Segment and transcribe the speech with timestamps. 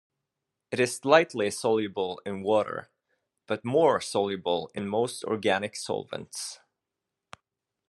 [0.71, 2.89] It is slightly soluble in water,
[3.45, 6.59] but more soluble in most organic solvents.